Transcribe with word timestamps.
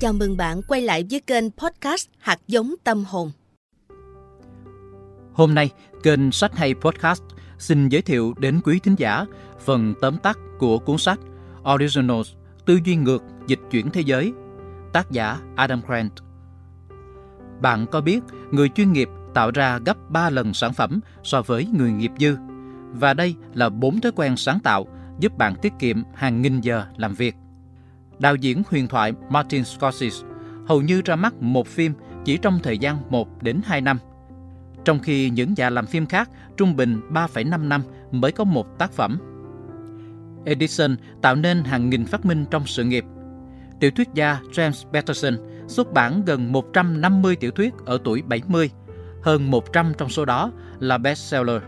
Chào 0.00 0.12
mừng 0.12 0.36
bạn 0.36 0.62
quay 0.68 0.82
lại 0.82 1.04
với 1.10 1.20
kênh 1.20 1.50
podcast 1.50 2.08
Hạt 2.18 2.38
giống 2.46 2.74
tâm 2.84 3.04
hồn. 3.04 3.30
Hôm 5.32 5.54
nay, 5.54 5.70
kênh 6.02 6.32
Sách 6.32 6.56
hay 6.56 6.74
Podcast 6.74 7.22
xin 7.58 7.88
giới 7.88 8.02
thiệu 8.02 8.34
đến 8.38 8.60
quý 8.64 8.78
thính 8.78 8.94
giả 8.98 9.24
phần 9.64 9.94
tóm 10.00 10.18
tắt 10.18 10.38
của 10.58 10.78
cuốn 10.78 10.98
sách 10.98 11.18
Originals 11.74 12.32
Tư 12.66 12.78
duy 12.84 12.96
ngược 12.96 13.22
dịch 13.46 13.58
chuyển 13.70 13.90
thế 13.90 14.00
giới, 14.00 14.32
tác 14.92 15.10
giả 15.10 15.38
Adam 15.56 15.82
Grant. 15.86 16.12
Bạn 17.60 17.86
có 17.86 18.00
biết 18.00 18.20
người 18.50 18.68
chuyên 18.68 18.92
nghiệp 18.92 19.08
tạo 19.34 19.50
ra 19.50 19.78
gấp 19.86 19.96
3 20.10 20.30
lần 20.30 20.54
sản 20.54 20.72
phẩm 20.72 21.00
so 21.22 21.42
với 21.42 21.66
người 21.78 21.90
nghiệp 21.90 22.12
dư? 22.18 22.36
Và 22.92 23.14
đây 23.14 23.34
là 23.54 23.68
bốn 23.68 24.00
thói 24.00 24.12
quen 24.16 24.36
sáng 24.36 24.60
tạo 24.60 24.86
giúp 25.18 25.38
bạn 25.38 25.54
tiết 25.62 25.72
kiệm 25.78 26.02
hàng 26.14 26.42
nghìn 26.42 26.60
giờ 26.60 26.86
làm 26.96 27.14
việc. 27.14 27.34
Đạo 28.18 28.34
diễn 28.34 28.62
huyền 28.70 28.88
thoại 28.88 29.12
Martin 29.28 29.64
Scorsese 29.64 30.26
hầu 30.66 30.82
như 30.82 31.02
ra 31.04 31.16
mắt 31.16 31.34
một 31.40 31.66
phim 31.66 31.92
chỉ 32.24 32.36
trong 32.36 32.58
thời 32.62 32.78
gian 32.78 32.98
1 33.10 33.42
đến 33.42 33.60
2 33.64 33.80
năm, 33.80 33.98
trong 34.84 34.98
khi 34.98 35.30
những 35.30 35.54
nhà 35.56 35.70
làm 35.70 35.86
phim 35.86 36.06
khác 36.06 36.30
trung 36.56 36.76
bình 36.76 37.00
3,5 37.10 37.68
năm 37.68 37.82
mới 38.10 38.32
có 38.32 38.44
một 38.44 38.78
tác 38.78 38.92
phẩm. 38.92 39.18
Edison 40.44 40.96
tạo 41.22 41.34
nên 41.34 41.64
hàng 41.64 41.90
nghìn 41.90 42.04
phát 42.04 42.26
minh 42.26 42.44
trong 42.50 42.66
sự 42.66 42.84
nghiệp. 42.84 43.04
Tiểu 43.80 43.90
thuyết 43.90 44.08
gia 44.14 44.40
James 44.52 44.92
Patterson 44.92 45.36
xuất 45.66 45.92
bản 45.92 46.24
gần 46.24 46.52
150 46.52 47.36
tiểu 47.36 47.50
thuyết 47.50 47.74
ở 47.84 47.98
tuổi 48.04 48.22
70, 48.22 48.70
hơn 49.22 49.50
100 49.50 49.92
trong 49.98 50.08
số 50.08 50.24
đó 50.24 50.52
là 50.78 50.98
bestseller. 50.98 51.62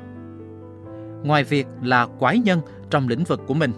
Ngoài 1.25 1.45
việc 1.45 1.67
là 1.83 2.07
quái 2.07 2.39
nhân 2.39 2.61
trong 2.91 3.09
lĩnh 3.09 3.25
vực 3.25 3.41
của 3.47 3.55
mình, 3.55 3.73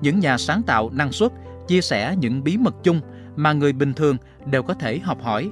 những 0.00 0.20
nhà 0.20 0.38
sáng 0.38 0.62
tạo 0.62 0.90
năng 0.90 1.12
suất 1.12 1.32
chia 1.66 1.80
sẻ 1.80 2.16
những 2.18 2.44
bí 2.44 2.56
mật 2.56 2.74
chung 2.82 3.00
mà 3.36 3.52
người 3.52 3.72
bình 3.72 3.92
thường 3.94 4.16
đều 4.46 4.62
có 4.62 4.74
thể 4.74 4.98
học 4.98 5.22
hỏi. 5.22 5.50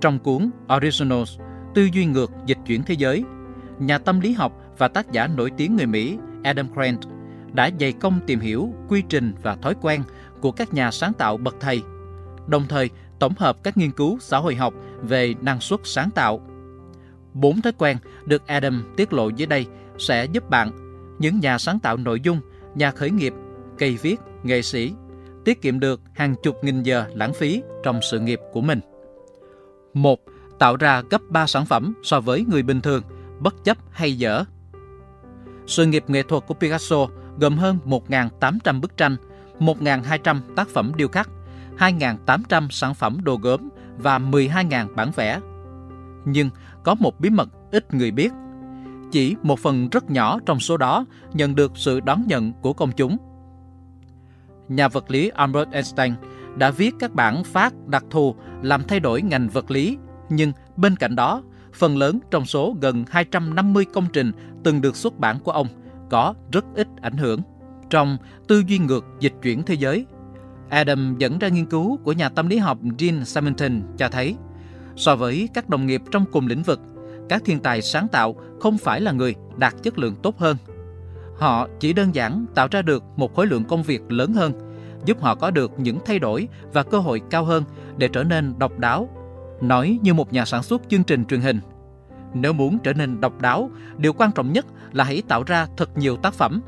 Trong 0.00 0.18
cuốn 0.18 0.50
Originals, 0.76 1.38
Tư 1.74 1.88
duy 1.92 2.06
ngược 2.06 2.32
dịch 2.46 2.58
chuyển 2.66 2.82
thế 2.82 2.94
giới, 2.94 3.24
nhà 3.78 3.98
tâm 3.98 4.20
lý 4.20 4.32
học 4.32 4.52
và 4.78 4.88
tác 4.88 5.12
giả 5.12 5.26
nổi 5.26 5.50
tiếng 5.56 5.76
người 5.76 5.86
Mỹ 5.86 6.18
Adam 6.42 6.72
Grant 6.74 7.00
đã 7.52 7.70
dày 7.80 7.92
công 7.92 8.20
tìm 8.26 8.40
hiểu 8.40 8.74
quy 8.88 9.02
trình 9.08 9.34
và 9.42 9.56
thói 9.56 9.74
quen 9.80 10.02
của 10.40 10.52
các 10.52 10.74
nhà 10.74 10.90
sáng 10.90 11.12
tạo 11.12 11.36
bậc 11.36 11.56
thầy, 11.60 11.82
đồng 12.46 12.66
thời 12.68 12.90
tổng 13.18 13.32
hợp 13.38 13.56
các 13.62 13.76
nghiên 13.76 13.90
cứu 13.90 14.18
xã 14.20 14.38
hội 14.38 14.54
học 14.54 14.74
về 15.02 15.34
năng 15.40 15.60
suất 15.60 15.80
sáng 15.84 16.10
tạo. 16.10 16.40
Bốn 17.34 17.60
thói 17.60 17.72
quen 17.78 17.96
được 18.24 18.46
Adam 18.46 18.92
tiết 18.96 19.12
lộ 19.12 19.28
dưới 19.28 19.46
đây 19.46 19.66
sẽ 19.98 20.24
giúp 20.24 20.50
bạn, 20.50 20.70
những 21.18 21.40
nhà 21.40 21.58
sáng 21.58 21.78
tạo 21.78 21.96
nội 21.96 22.20
dung, 22.20 22.40
nhà 22.74 22.90
khởi 22.90 23.10
nghiệp, 23.10 23.34
cây 23.80 23.98
viết, 24.02 24.16
nghệ 24.42 24.62
sĩ, 24.62 24.92
tiết 25.44 25.62
kiệm 25.62 25.80
được 25.80 26.00
hàng 26.12 26.34
chục 26.42 26.56
nghìn 26.64 26.82
giờ 26.82 27.04
lãng 27.14 27.34
phí 27.34 27.62
trong 27.82 28.00
sự 28.10 28.20
nghiệp 28.20 28.40
của 28.52 28.60
mình. 28.60 28.80
1. 29.94 30.20
Tạo 30.58 30.76
ra 30.76 31.02
gấp 31.10 31.20
3 31.28 31.46
sản 31.46 31.66
phẩm 31.66 31.94
so 32.02 32.20
với 32.20 32.44
người 32.48 32.62
bình 32.62 32.80
thường, 32.80 33.02
bất 33.38 33.64
chấp 33.64 33.78
hay 33.90 34.18
dở. 34.18 34.44
Sự 35.66 35.86
nghiệp 35.86 36.04
nghệ 36.08 36.22
thuật 36.22 36.42
của 36.46 36.54
Picasso 36.54 37.06
gồm 37.38 37.58
hơn 37.58 37.78
1.800 37.86 38.80
bức 38.80 38.96
tranh, 38.96 39.16
1.200 39.58 40.40
tác 40.56 40.68
phẩm 40.68 40.92
điêu 40.96 41.08
khắc, 41.08 41.30
2.800 41.78 42.68
sản 42.70 42.94
phẩm 42.94 43.18
đồ 43.22 43.36
gốm 43.42 43.68
và 43.98 44.18
12.000 44.18 44.94
bản 44.94 45.10
vẽ. 45.16 45.40
Nhưng 46.24 46.50
có 46.84 46.94
một 46.94 47.20
bí 47.20 47.30
mật 47.30 47.48
ít 47.72 47.94
người 47.94 48.10
biết. 48.10 48.32
Chỉ 49.12 49.36
một 49.42 49.58
phần 49.58 49.88
rất 49.88 50.10
nhỏ 50.10 50.38
trong 50.46 50.60
số 50.60 50.76
đó 50.76 51.04
nhận 51.32 51.54
được 51.54 51.72
sự 51.74 52.00
đón 52.00 52.24
nhận 52.26 52.52
của 52.52 52.72
công 52.72 52.92
chúng. 52.92 53.16
Nhà 54.70 54.88
vật 54.88 55.10
lý 55.10 55.28
Albert 55.28 55.70
Einstein 55.70 56.14
đã 56.56 56.70
viết 56.70 56.94
các 56.98 57.14
bản 57.14 57.44
phát 57.44 57.74
đặc 57.86 58.04
thù 58.10 58.34
làm 58.62 58.82
thay 58.88 59.00
đổi 59.00 59.22
ngành 59.22 59.48
vật 59.48 59.70
lý, 59.70 59.98
nhưng 60.28 60.52
bên 60.76 60.96
cạnh 60.96 61.16
đó, 61.16 61.42
phần 61.74 61.96
lớn 61.96 62.18
trong 62.30 62.44
số 62.44 62.76
gần 62.80 63.04
250 63.10 63.84
công 63.92 64.06
trình 64.12 64.32
từng 64.64 64.80
được 64.80 64.96
xuất 64.96 65.18
bản 65.18 65.40
của 65.40 65.52
ông 65.52 65.66
có 66.10 66.34
rất 66.52 66.64
ít 66.74 66.88
ảnh 67.00 67.16
hưởng. 67.16 67.40
Trong 67.90 68.16
Tư 68.48 68.62
duy 68.66 68.78
ngược 68.78 69.04
dịch 69.20 69.32
chuyển 69.42 69.62
thế 69.62 69.74
giới, 69.74 70.06
Adam 70.68 71.16
dẫn 71.18 71.38
ra 71.38 71.48
nghiên 71.48 71.66
cứu 71.66 71.96
của 71.96 72.12
nhà 72.12 72.28
tâm 72.28 72.48
lý 72.48 72.56
học 72.56 72.78
Dean 72.98 73.24
Simonton 73.24 73.82
cho 73.98 74.08
thấy, 74.08 74.36
so 74.96 75.16
với 75.16 75.48
các 75.54 75.68
đồng 75.68 75.86
nghiệp 75.86 76.02
trong 76.10 76.24
cùng 76.32 76.46
lĩnh 76.46 76.62
vực, 76.62 76.80
các 77.28 77.42
thiên 77.44 77.60
tài 77.60 77.82
sáng 77.82 78.08
tạo 78.08 78.36
không 78.60 78.78
phải 78.78 79.00
là 79.00 79.12
người 79.12 79.34
đạt 79.56 79.74
chất 79.82 79.98
lượng 79.98 80.16
tốt 80.22 80.38
hơn. 80.38 80.56
Họ 81.40 81.68
chỉ 81.80 81.92
đơn 81.92 82.14
giản 82.14 82.46
tạo 82.54 82.68
ra 82.70 82.82
được 82.82 83.04
một 83.16 83.34
khối 83.34 83.46
lượng 83.46 83.64
công 83.64 83.82
việc 83.82 84.12
lớn 84.12 84.32
hơn, 84.32 84.52
giúp 85.04 85.20
họ 85.20 85.34
có 85.34 85.50
được 85.50 85.72
những 85.78 85.98
thay 86.04 86.18
đổi 86.18 86.48
và 86.72 86.82
cơ 86.82 86.98
hội 86.98 87.20
cao 87.30 87.44
hơn 87.44 87.64
để 87.96 88.08
trở 88.08 88.24
nên 88.24 88.58
độc 88.58 88.78
đáo. 88.78 89.08
Nói 89.60 89.98
như 90.02 90.14
một 90.14 90.32
nhà 90.32 90.44
sản 90.44 90.62
xuất 90.62 90.82
chương 90.88 91.04
trình 91.04 91.24
truyền 91.24 91.40
hình, 91.40 91.60
nếu 92.34 92.52
muốn 92.52 92.78
trở 92.78 92.92
nên 92.92 93.20
độc 93.20 93.40
đáo, 93.40 93.70
điều 93.96 94.12
quan 94.12 94.32
trọng 94.32 94.52
nhất 94.52 94.66
là 94.92 95.04
hãy 95.04 95.22
tạo 95.28 95.42
ra 95.42 95.66
thật 95.76 95.98
nhiều 95.98 96.16
tác 96.16 96.34
phẩm. 96.34 96.60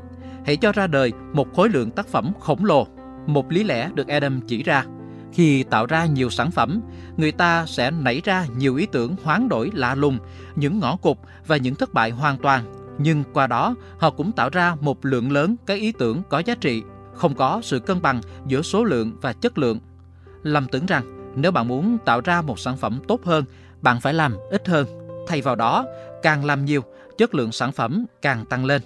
Hãy 0.45 0.57
cho 0.57 0.71
ra 0.71 0.87
đời 0.87 1.13
một 1.33 1.53
khối 1.53 1.69
lượng 1.69 1.91
tác 1.91 2.07
phẩm 2.07 2.31
khổng 2.39 2.65
lồ. 2.65 2.87
Một 3.27 3.51
lý 3.51 3.63
lẽ 3.63 3.89
được 3.93 4.07
Adam 4.07 4.41
chỉ 4.47 4.63
ra. 4.63 4.85
Khi 5.31 5.63
tạo 5.63 5.85
ra 5.85 6.05
nhiều 6.05 6.29
sản 6.29 6.51
phẩm, 6.51 6.81
người 7.17 7.31
ta 7.31 7.65
sẽ 7.65 7.91
nảy 7.91 8.21
ra 8.23 8.45
nhiều 8.57 8.75
ý 8.75 8.85
tưởng 8.85 9.15
hoán 9.23 9.49
đổi 9.49 9.71
lạ 9.73 9.95
lùng, 9.95 10.17
những 10.55 10.79
ngõ 10.79 10.95
cụt 10.95 11.17
và 11.47 11.57
những 11.57 11.75
thất 11.75 11.93
bại 11.93 12.11
hoàn 12.11 12.37
toàn. 12.37 12.82
Nhưng 12.97 13.23
qua 13.33 13.47
đó, 13.47 13.75
họ 13.97 14.09
cũng 14.09 14.31
tạo 14.31 14.49
ra 14.49 14.75
một 14.81 15.05
lượng 15.05 15.31
lớn 15.31 15.55
các 15.65 15.73
ý 15.73 15.91
tưởng 15.91 16.21
có 16.29 16.39
giá 16.39 16.55
trị, 16.55 16.83
không 17.13 17.35
có 17.35 17.59
sự 17.63 17.79
cân 17.79 18.01
bằng 18.01 18.21
giữa 18.47 18.61
số 18.61 18.83
lượng 18.83 19.11
và 19.21 19.33
chất 19.33 19.57
lượng. 19.57 19.79
Lầm 20.43 20.67
tưởng 20.67 20.85
rằng 20.85 21.33
nếu 21.35 21.51
bạn 21.51 21.67
muốn 21.67 21.97
tạo 22.05 22.21
ra 22.21 22.41
một 22.41 22.59
sản 22.59 22.77
phẩm 22.77 22.99
tốt 23.07 23.23
hơn, 23.25 23.45
bạn 23.81 24.01
phải 24.01 24.13
làm 24.13 24.35
ít 24.49 24.67
hơn 24.67 25.03
Thay 25.27 25.41
vào 25.41 25.55
đó, 25.55 25.85
càng 26.23 26.45
làm 26.45 26.65
nhiều, 26.65 26.81
chất 27.17 27.35
lượng 27.35 27.51
sản 27.51 27.71
phẩm 27.71 28.05
càng 28.21 28.45
tăng 28.45 28.65
lên. 28.65 28.81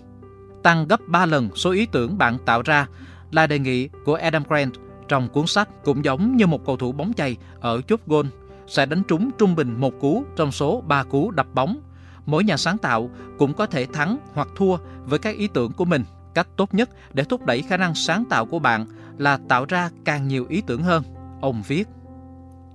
Tăng 0.64 0.88
gấp 0.88 1.00
3 1.08 1.26
lần 1.26 1.50
số 1.56 1.72
ý 1.72 1.86
tưởng 1.86 2.18
bạn 2.18 2.38
tạo 2.46 2.62
ra 2.62 2.88
là 3.32 3.48
đề 3.48 3.60
nghị 3.60 3.90
của 4.06 4.16
Adam 4.16 4.44
Grant 4.50 4.74
trong 5.08 5.30
cuốn 5.30 5.48
sách 5.48 5.70
cũng 5.84 6.06
giống 6.06 6.38
như 6.38 6.48
một 6.48 6.66
cầu 6.66 6.78
thủ 6.78 6.92
bóng 6.92 7.14
chày 7.14 7.38
ở 7.60 7.82
chốt 7.88 8.00
gôn 8.08 8.30
sẽ 8.68 8.86
đánh 8.86 9.04
trúng 9.08 9.32
trung 9.38 9.56
bình 9.56 9.80
một 9.80 9.94
cú 10.00 10.24
trong 10.36 10.52
số 10.52 10.82
3 10.82 11.04
cú 11.04 11.32
đập 11.32 11.48
bóng. 11.54 11.82
Mỗi 12.28 12.44
nhà 12.44 12.58
sáng 12.58 12.78
tạo 12.78 13.10
cũng 13.38 13.54
có 13.54 13.66
thể 13.66 13.86
thắng 13.86 14.18
hoặc 14.34 14.48
thua 14.56 14.78
với 15.06 15.20
các 15.20 15.36
ý 15.36 15.48
tưởng 15.48 15.72
của 15.72 15.86
mình. 15.86 16.04
Cách 16.34 16.48
tốt 16.58 16.74
nhất 16.74 16.90
để 17.14 17.24
thúc 17.24 17.46
đẩy 17.46 17.62
khả 17.62 17.78
năng 17.78 17.96
sáng 17.96 18.26
tạo 18.30 18.46
của 18.46 18.60
bạn 18.60 18.86
là 19.18 19.40
tạo 19.48 19.66
ra 19.66 19.90
càng 20.06 20.28
nhiều 20.28 20.46
ý 20.50 20.62
tưởng 20.68 20.84
hơn. 20.84 21.04
Ông 21.42 21.64
viết. 21.68 21.88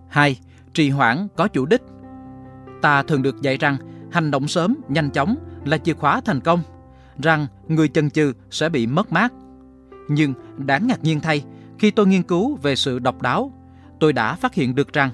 2. 0.08 0.38
Trì 0.74 0.90
hoãn 0.90 1.28
có 1.36 1.48
chủ 1.48 1.66
đích 1.66 1.82
Ta 2.82 3.02
thường 3.02 3.22
được 3.22 3.42
dạy 3.42 3.56
rằng 3.56 3.76
hành 4.12 4.30
động 4.30 4.48
sớm, 4.48 4.76
nhanh 4.88 5.10
chóng 5.10 5.36
là 5.64 5.78
chìa 5.78 5.94
khóa 5.94 6.20
thành 6.24 6.40
công, 6.40 6.62
rằng 7.22 7.46
người 7.68 7.88
chần 7.88 8.10
chừ 8.10 8.32
sẽ 8.50 8.68
bị 8.68 8.86
mất 8.86 9.12
mát. 9.12 9.32
Nhưng 10.08 10.34
đáng 10.56 10.86
ngạc 10.86 11.04
nhiên 11.04 11.20
thay, 11.20 11.44
khi 11.78 11.90
tôi 11.90 12.06
nghiên 12.06 12.22
cứu 12.22 12.56
về 12.56 12.76
sự 12.76 12.98
độc 12.98 13.22
đáo, 13.22 13.52
tôi 14.00 14.12
đã 14.12 14.34
phát 14.34 14.54
hiện 14.54 14.74
được 14.74 14.92
rằng 14.92 15.10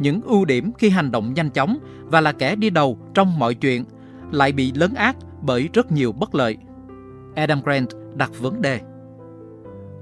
những 0.00 0.20
ưu 0.22 0.44
điểm 0.44 0.72
khi 0.78 0.90
hành 0.90 1.10
động 1.10 1.34
nhanh 1.34 1.50
chóng 1.50 1.78
và 2.04 2.20
là 2.20 2.32
kẻ 2.32 2.56
đi 2.56 2.70
đầu 2.70 2.98
trong 3.14 3.38
mọi 3.38 3.54
chuyện 3.54 3.84
lại 4.32 4.52
bị 4.52 4.72
lấn 4.74 4.94
át 4.94 5.16
bởi 5.42 5.68
rất 5.72 5.92
nhiều 5.92 6.12
bất 6.12 6.34
lợi. 6.34 6.56
Adam 7.34 7.62
Grant 7.62 7.88
đặt 8.14 8.30
vấn 8.40 8.62
đề. 8.62 8.80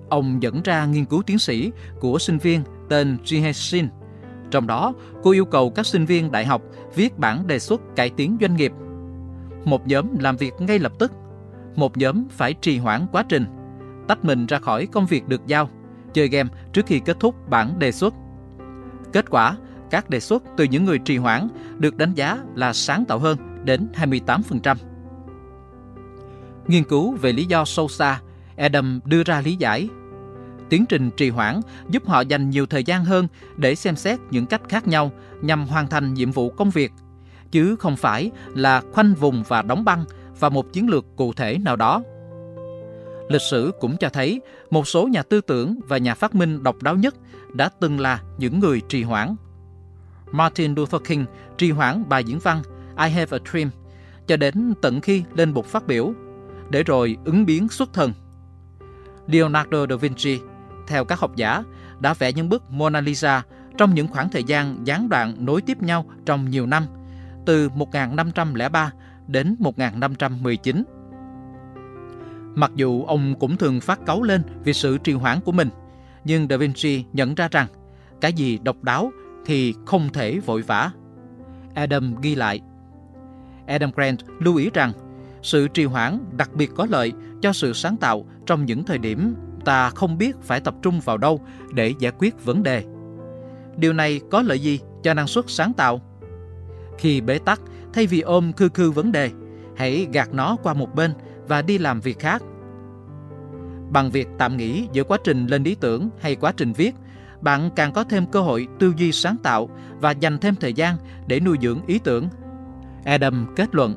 Ông 0.08 0.42
dẫn 0.42 0.62
ra 0.64 0.86
nghiên 0.86 1.04
cứu 1.04 1.22
tiến 1.22 1.38
sĩ 1.38 1.72
của 2.00 2.18
sinh 2.18 2.38
viên 2.38 2.62
tên 2.88 3.18
Jihae 3.24 3.52
Shin 3.52 3.88
trong 4.50 4.66
đó, 4.66 4.92
cô 5.22 5.30
yêu 5.30 5.44
cầu 5.44 5.70
các 5.70 5.86
sinh 5.86 6.04
viên 6.04 6.32
đại 6.32 6.46
học 6.46 6.62
viết 6.94 7.18
bản 7.18 7.46
đề 7.46 7.58
xuất 7.58 7.80
cải 7.96 8.10
tiến 8.10 8.36
doanh 8.40 8.56
nghiệp. 8.56 8.72
Một 9.64 9.86
nhóm 9.86 10.18
làm 10.18 10.36
việc 10.36 10.52
ngay 10.58 10.78
lập 10.78 10.92
tức, 10.98 11.12
một 11.76 11.96
nhóm 11.96 12.24
phải 12.30 12.54
trì 12.60 12.78
hoãn 12.78 13.06
quá 13.12 13.24
trình, 13.28 13.44
tách 14.08 14.24
mình 14.24 14.46
ra 14.46 14.58
khỏi 14.58 14.86
công 14.86 15.06
việc 15.06 15.28
được 15.28 15.46
giao, 15.46 15.68
chơi 16.12 16.28
game 16.28 16.50
trước 16.72 16.86
khi 16.86 17.00
kết 17.00 17.16
thúc 17.20 17.34
bản 17.50 17.78
đề 17.78 17.92
xuất. 17.92 18.14
Kết 19.12 19.30
quả, 19.30 19.56
các 19.90 20.10
đề 20.10 20.20
xuất 20.20 20.42
từ 20.56 20.64
những 20.64 20.84
người 20.84 20.98
trì 20.98 21.16
hoãn 21.16 21.48
được 21.78 21.96
đánh 21.96 22.14
giá 22.14 22.38
là 22.54 22.72
sáng 22.72 23.04
tạo 23.04 23.18
hơn 23.18 23.38
đến 23.64 23.88
28%. 23.94 24.76
Nghiên 26.66 26.84
cứu 26.84 27.16
về 27.16 27.32
lý 27.32 27.44
do 27.44 27.64
sâu 27.64 27.88
xa, 27.88 28.20
Adam 28.56 29.00
đưa 29.04 29.22
ra 29.22 29.40
lý 29.40 29.56
giải 29.56 29.88
Tiến 30.68 30.86
trình 30.86 31.10
trì 31.10 31.30
hoãn 31.30 31.60
giúp 31.88 32.06
họ 32.06 32.20
dành 32.20 32.50
nhiều 32.50 32.66
thời 32.66 32.84
gian 32.84 33.04
hơn 33.04 33.28
để 33.56 33.74
xem 33.74 33.96
xét 33.96 34.18
những 34.30 34.46
cách 34.46 34.60
khác 34.68 34.88
nhau 34.88 35.10
nhằm 35.42 35.66
hoàn 35.66 35.88
thành 35.88 36.14
nhiệm 36.14 36.32
vụ 36.32 36.50
công 36.50 36.70
việc, 36.70 36.92
chứ 37.50 37.76
không 37.76 37.96
phải 37.96 38.30
là 38.54 38.82
khoanh 38.92 39.14
vùng 39.14 39.42
và 39.48 39.62
đóng 39.62 39.84
băng 39.84 40.04
vào 40.40 40.50
một 40.50 40.72
chiến 40.72 40.88
lược 40.88 41.04
cụ 41.16 41.32
thể 41.32 41.58
nào 41.58 41.76
đó. 41.76 42.02
Lịch 43.28 43.42
sử 43.50 43.72
cũng 43.80 43.96
cho 43.96 44.08
thấy 44.08 44.40
một 44.70 44.88
số 44.88 45.08
nhà 45.08 45.22
tư 45.22 45.40
tưởng 45.40 45.80
và 45.88 45.98
nhà 45.98 46.14
phát 46.14 46.34
minh 46.34 46.62
độc 46.62 46.82
đáo 46.82 46.96
nhất 46.96 47.14
đã 47.52 47.70
từng 47.80 48.00
là 48.00 48.22
những 48.38 48.60
người 48.60 48.82
trì 48.88 49.02
hoãn. 49.02 49.36
Martin 50.32 50.74
Luther 50.74 51.02
King 51.04 51.24
trì 51.58 51.70
hoãn 51.70 52.08
bài 52.08 52.24
diễn 52.24 52.38
văn 52.38 52.62
I 53.04 53.10
Have 53.10 53.38
a 53.38 53.50
Dream 53.50 53.70
cho 54.26 54.36
đến 54.36 54.74
tận 54.82 55.00
khi 55.00 55.24
lên 55.34 55.54
bục 55.54 55.66
phát 55.66 55.86
biểu, 55.86 56.12
để 56.70 56.82
rồi 56.82 57.16
ứng 57.24 57.46
biến 57.46 57.68
xuất 57.68 57.92
thần. 57.92 58.12
Leonardo 59.26 59.86
da 59.90 59.96
Vinci 59.96 60.40
theo 60.86 61.04
các 61.04 61.18
học 61.18 61.36
giả, 61.36 61.62
đã 62.00 62.14
vẽ 62.14 62.32
những 62.32 62.48
bức 62.48 62.70
Mona 62.70 63.00
Lisa 63.00 63.42
trong 63.78 63.94
những 63.94 64.08
khoảng 64.08 64.28
thời 64.28 64.44
gian 64.44 64.86
gián 64.86 65.08
đoạn 65.08 65.34
nối 65.38 65.62
tiếp 65.62 65.82
nhau 65.82 66.04
trong 66.26 66.50
nhiều 66.50 66.66
năm, 66.66 66.86
từ 67.46 67.68
1503 67.68 68.92
đến 69.26 69.56
1519. 69.58 70.84
Mặc 72.54 72.70
dù 72.74 73.04
ông 73.04 73.34
cũng 73.38 73.56
thường 73.56 73.80
phát 73.80 74.00
cáu 74.06 74.22
lên 74.22 74.42
vì 74.64 74.72
sự 74.72 74.98
trì 74.98 75.12
hoãn 75.12 75.40
của 75.40 75.52
mình, 75.52 75.68
nhưng 76.24 76.46
Da 76.50 76.56
Vinci 76.56 77.04
nhận 77.12 77.34
ra 77.34 77.48
rằng 77.50 77.66
cái 78.20 78.32
gì 78.32 78.58
độc 78.58 78.82
đáo 78.82 79.12
thì 79.48 79.74
không 79.86 80.08
thể 80.12 80.38
vội 80.38 80.62
vã. 80.62 80.90
Adam 81.74 82.14
ghi 82.22 82.34
lại. 82.34 82.60
Adam 83.66 83.90
Grant 83.94 84.18
lưu 84.38 84.56
ý 84.56 84.70
rằng 84.74 84.92
sự 85.42 85.68
trì 85.68 85.84
hoãn 85.84 86.18
đặc 86.36 86.50
biệt 86.54 86.70
có 86.76 86.86
lợi 86.90 87.12
cho 87.42 87.52
sự 87.52 87.72
sáng 87.72 87.96
tạo 87.96 88.26
trong 88.46 88.66
những 88.66 88.84
thời 88.84 88.98
điểm 88.98 89.34
ta 89.64 89.90
không 89.90 90.18
biết 90.18 90.36
phải 90.42 90.60
tập 90.60 90.74
trung 90.82 91.00
vào 91.00 91.18
đâu 91.18 91.40
để 91.72 91.94
giải 91.98 92.12
quyết 92.18 92.44
vấn 92.44 92.62
đề. 92.62 92.84
Điều 93.76 93.92
này 93.92 94.20
có 94.30 94.42
lợi 94.42 94.58
gì 94.58 94.80
cho 95.02 95.14
năng 95.14 95.26
suất 95.26 95.44
sáng 95.48 95.72
tạo? 95.72 96.00
Khi 96.98 97.20
bế 97.20 97.38
tắc, 97.38 97.60
thay 97.92 98.06
vì 98.06 98.20
ôm 98.20 98.52
khư 98.52 98.68
khư 98.68 98.90
vấn 98.90 99.12
đề, 99.12 99.30
hãy 99.76 100.06
gạt 100.12 100.34
nó 100.34 100.56
qua 100.62 100.74
một 100.74 100.94
bên 100.94 101.12
và 101.48 101.62
đi 101.62 101.78
làm 101.78 102.00
việc 102.00 102.18
khác. 102.18 102.42
Bằng 103.90 104.10
việc 104.10 104.28
tạm 104.38 104.56
nghỉ 104.56 104.88
giữa 104.92 105.04
quá 105.04 105.18
trình 105.24 105.46
lên 105.46 105.64
ý 105.64 105.74
tưởng 105.74 106.08
hay 106.20 106.34
quá 106.34 106.52
trình 106.56 106.72
viết, 106.72 106.94
bạn 107.40 107.70
càng 107.76 107.92
có 107.92 108.04
thêm 108.04 108.26
cơ 108.26 108.40
hội 108.40 108.68
tư 108.78 108.92
duy 108.96 109.12
sáng 109.12 109.36
tạo 109.42 109.68
và 110.00 110.10
dành 110.10 110.38
thêm 110.38 110.54
thời 110.54 110.72
gian 110.72 110.96
để 111.26 111.40
nuôi 111.40 111.56
dưỡng 111.62 111.80
ý 111.86 111.98
tưởng. 111.98 112.28
Adam 113.04 113.46
kết 113.56 113.74
luận. 113.74 113.94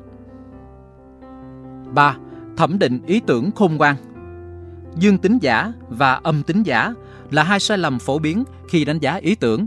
3. 1.94 2.16
Thẩm 2.56 2.78
định 2.78 3.00
ý 3.06 3.20
tưởng 3.26 3.50
khôn 3.54 3.76
ngoan 3.76 3.96
Dương 4.96 5.18
tính 5.18 5.38
giả 5.40 5.72
và 5.88 6.14
âm 6.14 6.42
tính 6.42 6.62
giả 6.62 6.94
là 7.30 7.42
hai 7.42 7.60
sai 7.60 7.78
lầm 7.78 7.98
phổ 7.98 8.18
biến 8.18 8.44
khi 8.68 8.84
đánh 8.84 8.98
giá 8.98 9.14
ý 9.14 9.34
tưởng, 9.34 9.66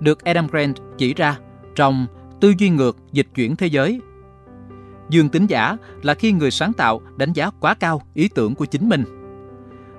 được 0.00 0.24
Adam 0.24 0.46
Grant 0.46 0.76
chỉ 0.98 1.14
ra 1.14 1.38
trong 1.74 2.06
Tư 2.40 2.54
duy 2.58 2.70
ngược 2.70 2.96
dịch 3.12 3.26
chuyển 3.34 3.56
thế 3.56 3.66
giới. 3.66 4.00
Dương 5.10 5.28
tính 5.28 5.46
giả 5.46 5.76
là 6.02 6.14
khi 6.14 6.32
người 6.32 6.50
sáng 6.50 6.72
tạo 6.72 7.00
đánh 7.16 7.32
giá 7.32 7.50
quá 7.60 7.74
cao 7.74 8.02
ý 8.14 8.28
tưởng 8.28 8.54
của 8.54 8.64
chính 8.64 8.88
mình. 8.88 9.04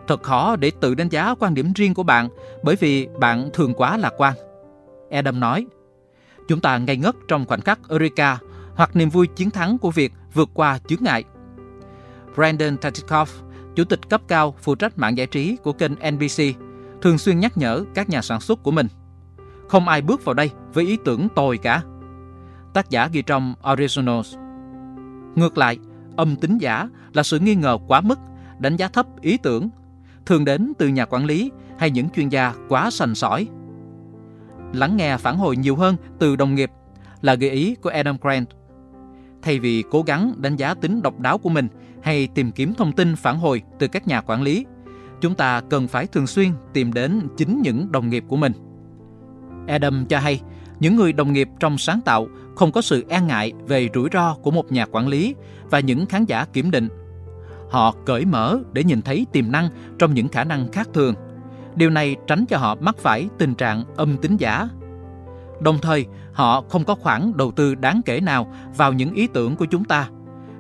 Thật 0.08 0.24
khó 0.24 0.56
để 0.56 0.72
tự 0.82 0.96
đánh 0.96 1.10
giá 1.10 1.36
quan 1.40 1.54
điểm 1.54 1.74
riêng 1.76 1.94
của 1.94 2.04
bạn 2.04 2.30
bởi 2.64 2.76
vì 2.76 3.08
bạn 3.20 3.50
thường 3.54 3.74
quá 3.74 3.98
lạc 3.98 4.14
quan. 4.18 4.34
Adam 5.12 5.40
nói, 5.40 5.66
chúng 6.48 6.62
ta 6.62 6.78
ngây 6.78 6.98
ngất 6.98 7.16
trong 7.28 7.46
khoảnh 7.46 7.62
khắc 7.62 7.80
Eureka 7.90 8.38
hoặc 8.76 8.96
niềm 8.96 9.10
vui 9.10 9.28
chiến 9.28 9.52
thắng 9.52 9.78
của 9.78 9.92
việc 9.92 10.14
vượt 10.34 10.50
qua 10.54 10.80
chướng 10.88 11.04
ngại. 11.04 11.24
Brandon 12.36 12.76
Tatikoff, 12.76 13.26
chủ 13.76 13.84
tịch 13.84 14.10
cấp 14.10 14.22
cao 14.28 14.56
phụ 14.62 14.76
trách 14.76 14.98
mạng 14.98 15.18
giải 15.18 15.28
trí 15.28 15.56
của 15.64 15.74
kênh 15.74 15.92
NBC, 16.12 16.44
thường 17.02 17.18
xuyên 17.18 17.40
nhắc 17.40 17.58
nhở 17.58 17.84
các 17.94 18.10
nhà 18.10 18.22
sản 18.22 18.42
xuất 18.42 18.64
của 18.64 18.72
mình. 18.72 18.88
Không 19.70 19.88
ai 19.88 20.02
bước 20.02 20.26
vào 20.26 20.34
đây 20.34 20.52
với 20.74 20.86
ý 20.86 20.98
tưởng 21.06 21.28
tồi 21.36 21.58
cả. 21.58 21.82
Tác 22.74 22.90
giả 22.90 23.08
ghi 23.08 23.22
trong 23.22 23.54
Originals. 23.72 24.36
Ngược 25.36 25.58
lại, 25.58 25.80
âm 26.16 26.36
tính 26.36 26.58
giả 26.58 26.90
là 27.14 27.24
sự 27.24 27.40
nghi 27.40 27.56
ngờ 27.56 27.78
quá 27.88 28.02
mức, 28.02 28.20
đánh 28.60 28.76
giá 28.76 28.88
thấp 28.88 29.06
ý 29.22 29.38
tưởng, 29.38 29.70
thường 30.26 30.46
đến 30.46 30.74
từ 30.78 30.88
nhà 30.88 31.06
quản 31.06 31.26
lý 31.26 31.52
hay 31.78 31.92
những 31.92 32.10
chuyên 32.10 32.30
gia 32.30 32.54
quá 32.70 32.90
sành 32.92 33.16
sỏi. 33.16 33.48
Lắng 34.74 34.98
nghe 34.98 35.18
phản 35.18 35.38
hồi 35.38 35.58
nhiều 35.58 35.76
hơn 35.76 35.96
từ 36.20 36.36
đồng 36.36 36.56
nghiệp 36.56 36.72
là 37.22 37.36
gợi 37.36 37.50
ý 37.50 37.76
của 37.76 37.90
Adam 37.90 38.18
Grant. 38.22 38.48
Thay 39.42 39.60
vì 39.60 39.84
cố 39.92 40.02
gắng 40.02 40.34
đánh 40.38 40.56
giá 40.56 40.74
tính 40.74 41.02
độc 41.02 41.20
đáo 41.20 41.38
của 41.38 41.50
mình 41.50 41.68
hay 42.02 42.28
tìm 42.28 42.52
kiếm 42.52 42.74
thông 42.74 42.92
tin 42.92 43.16
phản 43.16 43.38
hồi 43.38 43.62
từ 43.80 43.88
các 43.88 44.08
nhà 44.08 44.22
quản 44.22 44.42
lý, 44.42 44.66
chúng 45.22 45.36
ta 45.36 45.62
cần 45.70 45.88
phải 45.88 46.08
thường 46.08 46.28
xuyên 46.28 46.50
tìm 46.74 46.94
đến 46.94 47.22
chính 47.38 47.62
những 47.62 47.92
đồng 47.92 48.10
nghiệp 48.10 48.24
của 48.28 48.38
mình. 48.38 48.54
Adam 49.68 50.06
cho 50.06 50.20
hay, 50.20 50.42
những 50.80 50.96
người 50.96 51.14
đồng 51.14 51.34
nghiệp 51.34 51.50
trong 51.60 51.78
sáng 51.78 52.02
tạo 52.02 52.28
không 52.56 52.72
có 52.72 52.82
sự 52.82 53.06
e 53.10 53.22
ngại 53.22 53.54
về 53.68 53.90
rủi 53.94 54.10
ro 54.14 54.36
của 54.36 54.52
một 54.52 54.72
nhà 54.72 54.86
quản 54.92 55.08
lý 55.08 55.36
và 55.70 55.80
những 55.80 56.06
khán 56.06 56.26
giả 56.26 56.46
kiểm 56.46 56.72
định. 56.72 56.90
Họ 57.74 57.94
cởi 58.06 58.26
mở 58.26 58.60
để 58.74 58.84
nhìn 58.84 59.02
thấy 59.02 59.26
tiềm 59.32 59.52
năng 59.52 59.70
trong 60.00 60.14
những 60.14 60.28
khả 60.28 60.44
năng 60.44 60.72
khác 60.72 60.90
thường. 60.94 61.16
Điều 61.76 61.90
này 61.90 62.16
tránh 62.28 62.46
cho 62.46 62.58
họ 62.58 62.76
mắc 62.76 62.98
phải 62.98 63.30
tình 63.38 63.56
trạng 63.56 63.84
âm 63.96 64.18
tính 64.18 64.38
giả. 64.38 64.70
Đồng 65.60 65.80
thời, 65.82 66.06
họ 66.34 66.62
không 66.70 66.84
có 66.84 66.96
khoản 66.96 67.32
đầu 67.36 67.52
tư 67.52 67.76
đáng 67.76 68.02
kể 68.06 68.20
nào 68.20 68.54
vào 68.78 68.94
những 68.94 69.14
ý 69.14 69.28
tưởng 69.28 69.56
của 69.56 69.66
chúng 69.66 69.86
ta. 69.86 70.10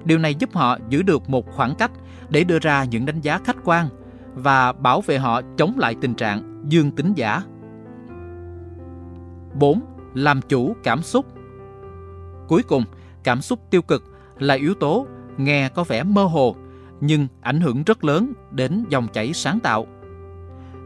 Điều 0.03 0.17
này 0.17 0.35
giúp 0.35 0.49
họ 0.53 0.77
giữ 0.89 1.01
được 1.01 1.29
một 1.29 1.51
khoảng 1.51 1.75
cách 1.75 1.91
để 2.29 2.43
đưa 2.43 2.59
ra 2.59 2.83
những 2.83 3.05
đánh 3.05 3.21
giá 3.21 3.39
khách 3.45 3.57
quan 3.63 3.87
và 4.33 4.71
bảo 4.71 5.01
vệ 5.01 5.17
họ 5.17 5.41
chống 5.57 5.73
lại 5.77 5.95
tình 6.01 6.13
trạng 6.15 6.63
dương 6.67 6.91
tính 6.91 7.13
giả. 7.13 7.41
4. 9.53 9.81
Làm 10.13 10.41
chủ 10.41 10.75
cảm 10.83 11.01
xúc 11.01 11.25
Cuối 12.47 12.63
cùng, 12.63 12.83
cảm 13.23 13.41
xúc 13.41 13.59
tiêu 13.69 13.81
cực 13.81 14.03
là 14.39 14.53
yếu 14.53 14.73
tố 14.73 15.07
nghe 15.37 15.69
có 15.69 15.83
vẻ 15.83 16.03
mơ 16.03 16.23
hồ 16.23 16.55
nhưng 17.05 17.27
ảnh 17.41 17.61
hưởng 17.61 17.83
rất 17.83 18.03
lớn 18.03 18.33
đến 18.51 18.85
dòng 18.89 19.07
chảy 19.13 19.33
sáng 19.33 19.59
tạo. 19.59 19.87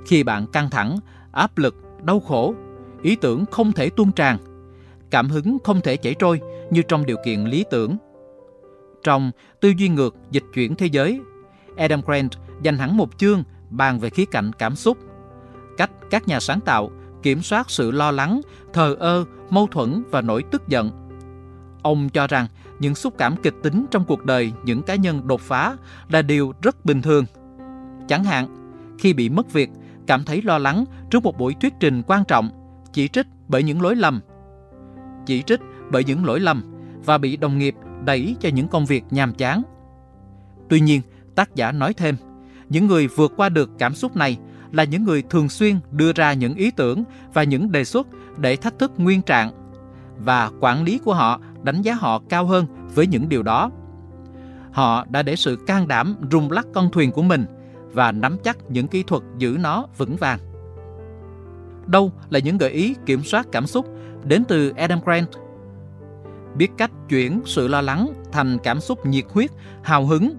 Khi 0.05 0.23
bạn 0.23 0.47
căng 0.47 0.69
thẳng, 0.69 0.97
áp 1.31 1.57
lực, 1.57 1.75
đau 2.03 2.19
khổ, 2.19 2.55
ý 3.01 3.15
tưởng 3.15 3.45
không 3.51 3.71
thể 3.71 3.89
tuôn 3.89 4.11
tràn, 4.11 4.37
cảm 5.09 5.29
hứng 5.29 5.57
không 5.63 5.81
thể 5.81 5.97
chảy 5.97 6.15
trôi 6.19 6.41
như 6.71 6.81
trong 6.81 7.05
điều 7.05 7.17
kiện 7.25 7.45
lý 7.45 7.65
tưởng. 7.71 7.97
Trong 9.03 9.31
Tư 9.61 9.73
duy 9.77 9.89
ngược 9.89 10.15
dịch 10.31 10.43
chuyển 10.53 10.75
thế 10.75 10.85
giới, 10.85 11.21
Adam 11.77 12.01
Grant 12.05 12.31
dành 12.61 12.77
hẳn 12.77 12.97
một 12.97 13.17
chương 13.17 13.43
bàn 13.69 13.99
về 13.99 14.09
khía 14.09 14.25
cạnh 14.25 14.51
cảm 14.53 14.75
xúc, 14.75 14.97
cách 15.77 15.91
các 16.09 16.27
nhà 16.27 16.39
sáng 16.39 16.59
tạo 16.59 16.91
kiểm 17.23 17.41
soát 17.41 17.69
sự 17.69 17.91
lo 17.91 18.11
lắng, 18.11 18.41
thờ 18.73 18.95
ơ, 18.99 19.25
mâu 19.49 19.67
thuẫn 19.67 20.03
và 20.11 20.21
nỗi 20.21 20.43
tức 20.51 20.67
giận. 20.67 20.91
Ông 21.81 22.09
cho 22.09 22.27
rằng 22.27 22.47
những 22.79 22.95
xúc 22.95 23.13
cảm 23.17 23.35
kịch 23.43 23.55
tính 23.63 23.85
trong 23.91 24.05
cuộc 24.05 24.25
đời 24.25 24.53
những 24.63 24.83
cá 24.83 24.95
nhân 24.95 25.27
đột 25.27 25.41
phá 25.41 25.75
là 26.09 26.21
điều 26.21 26.53
rất 26.61 26.85
bình 26.85 27.01
thường. 27.01 27.25
Chẳng 28.07 28.23
hạn, 28.23 28.47
khi 28.99 29.13
bị 29.13 29.29
mất 29.29 29.53
việc, 29.53 29.69
cảm 30.07 30.23
thấy 30.23 30.41
lo 30.41 30.57
lắng 30.57 30.85
trước 31.09 31.23
một 31.23 31.37
buổi 31.37 31.55
thuyết 31.61 31.73
trình 31.79 32.01
quan 32.07 32.25
trọng, 32.25 32.49
chỉ 32.93 33.07
trích 33.07 33.27
bởi 33.47 33.63
những 33.63 33.81
lỗi 33.81 33.95
lầm. 33.95 34.21
Chỉ 35.25 35.41
trích 35.41 35.59
bởi 35.91 36.03
những 36.03 36.25
lỗi 36.25 36.39
lầm 36.39 36.63
và 37.05 37.17
bị 37.17 37.37
đồng 37.37 37.57
nghiệp 37.57 37.75
đẩy 38.05 38.35
cho 38.39 38.49
những 38.49 38.67
công 38.67 38.85
việc 38.85 39.03
nhàm 39.09 39.33
chán. 39.33 39.61
Tuy 40.69 40.79
nhiên, 40.79 41.01
tác 41.35 41.55
giả 41.55 41.71
nói 41.71 41.93
thêm, 41.93 42.15
những 42.69 42.87
người 42.87 43.07
vượt 43.07 43.33
qua 43.37 43.49
được 43.49 43.69
cảm 43.79 43.95
xúc 43.95 44.15
này 44.15 44.37
là 44.71 44.83
những 44.83 45.03
người 45.03 45.23
thường 45.29 45.49
xuyên 45.49 45.79
đưa 45.91 46.13
ra 46.13 46.33
những 46.33 46.55
ý 46.55 46.71
tưởng 46.71 47.03
và 47.33 47.43
những 47.43 47.71
đề 47.71 47.83
xuất 47.83 48.07
để 48.37 48.55
thách 48.55 48.79
thức 48.79 48.91
nguyên 48.97 49.21
trạng 49.21 49.51
và 50.17 50.51
quản 50.59 50.83
lý 50.83 50.97
của 50.97 51.13
họ 51.13 51.39
đánh 51.67 51.81
giá 51.81 51.93
họ 51.93 52.21
cao 52.29 52.45
hơn 52.45 52.65
với 52.95 53.07
những 53.07 53.29
điều 53.29 53.43
đó. 53.43 53.71
Họ 54.71 55.05
đã 55.09 55.23
để 55.23 55.35
sự 55.35 55.57
can 55.67 55.87
đảm 55.87 56.15
rung 56.31 56.51
lắc 56.51 56.67
con 56.73 56.91
thuyền 56.91 57.11
của 57.11 57.21
mình 57.21 57.45
và 57.93 58.11
nắm 58.11 58.37
chắc 58.43 58.57
những 58.69 58.87
kỹ 58.87 59.03
thuật 59.03 59.23
giữ 59.37 59.57
nó 59.59 59.85
vững 59.97 60.15
vàng. 60.15 60.39
Đâu 61.85 62.11
là 62.29 62.39
những 62.39 62.57
gợi 62.57 62.69
ý 62.69 62.95
kiểm 63.05 63.23
soát 63.23 63.47
cảm 63.51 63.67
xúc 63.67 63.85
đến 64.23 64.43
từ 64.47 64.69
Adam 64.69 64.99
Grant? 65.05 65.27
Biết 66.55 66.71
cách 66.77 66.91
chuyển 67.09 67.41
sự 67.45 67.67
lo 67.67 67.81
lắng 67.81 68.07
thành 68.31 68.57
cảm 68.63 68.79
xúc 68.79 69.05
nhiệt 69.05 69.25
huyết, 69.29 69.51
hào 69.83 70.05
hứng. 70.05 70.33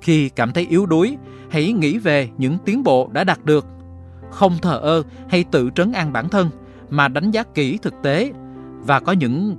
Khi 0.00 0.28
cảm 0.28 0.52
thấy 0.52 0.66
yếu 0.70 0.86
đuối, 0.86 1.16
hãy 1.50 1.72
nghĩ 1.72 1.98
về 1.98 2.28
những 2.38 2.58
tiến 2.64 2.82
bộ 2.82 3.10
đã 3.12 3.24
đạt 3.24 3.44
được. 3.44 3.66
Không 4.30 4.52
thờ 4.62 4.78
ơ 4.78 5.02
hay 5.28 5.44
tự 5.44 5.70
trấn 5.74 5.92
an 5.92 6.12
bản 6.12 6.28
thân, 6.28 6.50
mà 6.90 7.08
đánh 7.08 7.30
giá 7.30 7.42
kỹ 7.42 7.78
thực 7.82 7.94
tế 8.02 8.32
và 8.86 9.00
có 9.00 9.12
những 9.12 9.56